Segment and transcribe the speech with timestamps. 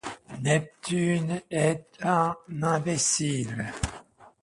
[0.41, 3.71] Neptune est un imbécile.